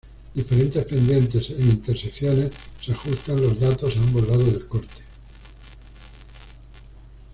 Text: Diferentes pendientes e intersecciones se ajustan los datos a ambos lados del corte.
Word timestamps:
Diferentes 0.33 0.83
pendientes 0.87 1.51
e 1.51 1.61
intersecciones 1.63 2.49
se 2.83 2.91
ajustan 2.91 3.39
los 3.39 3.59
datos 3.59 3.95
a 3.95 3.99
ambos 3.99 4.27
lados 4.29 4.47
del 4.51 4.67
corte. 4.67 5.03